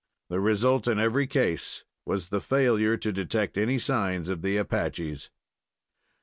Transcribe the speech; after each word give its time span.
The 0.29 0.39
result 0.39 0.87
in 0.87 0.97
every 0.99 1.27
case 1.27 1.83
was 2.07 2.29
the 2.29 2.41
failure 2.41 2.97
to 2.97 3.11
detect 3.11 3.55
any 3.55 3.77
signs 3.77 4.29
of 4.29 4.41
the 4.41 4.57
Apaches. 4.57 5.29